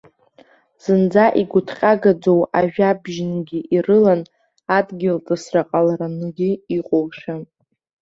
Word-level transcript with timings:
Зынӡа 0.83 1.25
игәыҭҟьагаӡоу 1.41 2.41
ажәабжьынгьы 2.59 3.59
ирылан 3.75 4.21
адгьылҵысра 4.77 5.61
ҟаларангьы 5.69 6.51
иҟоушәа. 6.77 7.33